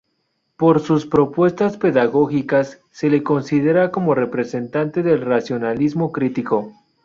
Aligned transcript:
Por 0.57 0.79
sus 0.79 1.05
propuestas 1.05 1.77
pedagógicas, 1.77 2.79
se 2.89 3.11
le 3.11 3.21
considera 3.21 3.91
como 3.91 4.15
representante 4.15 5.03
del 5.03 5.21
racionalismo 5.21 6.11
crítico. 6.11 6.71